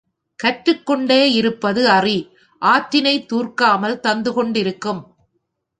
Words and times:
கற்றுக் 0.35 0.85
கொண்டே 0.85 1.31
இருப்பது 1.31 1.89
அறி 1.89 2.37
ஆற்றினைத் 2.61 3.31
துார்க்காமல் 3.33 3.99
தந்து 3.99 4.33
கொண்டிருக்கும். 4.33 5.15